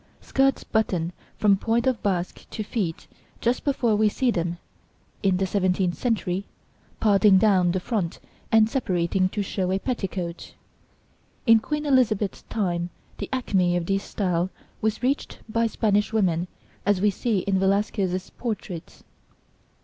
Skirts 0.19 0.63
button 0.63 1.13
from 1.37 1.55
point 1.57 1.85
of 1.85 2.01
basque 2.01 2.49
to 2.49 2.63
feet 2.63 3.05
just 3.39 3.63
before 3.63 3.95
we 3.95 4.09
see 4.09 4.31
them, 4.31 4.57
in 5.21 5.37
the 5.37 5.45
seventeenth 5.45 5.93
century, 5.93 6.45
parting 6.99 7.37
down 7.37 7.69
the 7.71 7.79
front 7.79 8.19
and 8.51 8.67
separating 8.67 9.29
to 9.29 9.43
show 9.43 9.71
a 9.71 9.77
petticoat. 9.77 10.55
In 11.45 11.59
Queen 11.59 11.85
Elizabeth's 11.85 12.41
time 12.49 12.89
the 13.19 13.29
acme 13.31 13.77
of 13.77 13.85
this 13.85 14.03
style 14.03 14.49
was 14.81 15.03
reached 15.03 15.37
by 15.47 15.67
Spanish 15.67 16.11
women 16.11 16.47
as 16.83 16.99
we 16.99 17.11
see 17.11 17.41
in 17.41 17.59
Velasquez's 17.59 18.31
portraits. 18.31 19.03